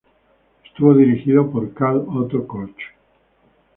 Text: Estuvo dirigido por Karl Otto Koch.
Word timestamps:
Estuvo 0.65 0.95
dirigido 0.95 1.51
por 1.51 1.75
Karl 1.75 2.03
Otto 2.09 2.47
Koch. 2.47 2.75